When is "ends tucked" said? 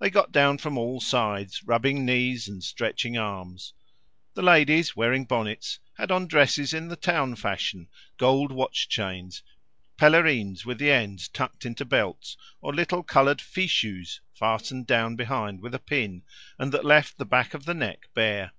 10.90-11.64